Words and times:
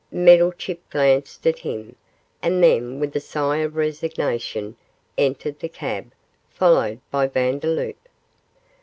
Meddlechip 0.11 0.79
glanced 0.89 1.45
at 1.45 1.59
him, 1.59 1.95
and 2.41 2.63
then, 2.63 2.99
with 2.99 3.15
a 3.15 3.19
sigh 3.19 3.57
of 3.57 3.75
resignation, 3.75 4.75
entered 5.15 5.59
the 5.59 5.69
cab, 5.69 6.11
followed 6.49 6.99
by 7.11 7.27
Vandeloup. 7.27 8.07